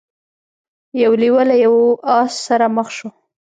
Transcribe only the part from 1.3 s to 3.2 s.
له یو آس سره مخ شو.